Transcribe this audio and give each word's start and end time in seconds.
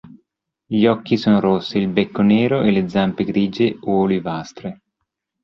Gli 0.65 0.87
occhi 0.87 1.15
sono 1.15 1.39
rossi, 1.39 1.77
il 1.77 1.87
becco 1.87 2.23
nero 2.23 2.63
e 2.63 2.71
le 2.71 2.89
zampe 2.89 3.23
grigie 3.23 3.77
o 3.81 3.99
olivastre. 3.99 4.81